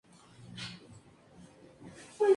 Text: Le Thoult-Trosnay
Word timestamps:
Le 1.83 1.89
Thoult-Trosnay 2.17 2.29